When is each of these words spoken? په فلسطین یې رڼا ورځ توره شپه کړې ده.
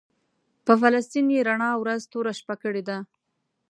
په 0.65 0.73
فلسطین 0.81 1.25
یې 1.35 1.45
رڼا 1.47 1.71
ورځ 1.81 2.01
توره 2.11 2.33
شپه 2.39 2.55
کړې 2.63 2.83
ده. 2.89 2.97